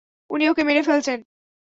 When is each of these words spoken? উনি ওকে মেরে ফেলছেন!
উনি 0.29 0.43
ওকে 0.49 0.63
মেরে 0.63 0.81
ফেলছেন! 0.83 1.19